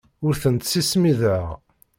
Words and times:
Ur 0.25 0.33
tent-ssismiḍeɣ. 0.41 1.47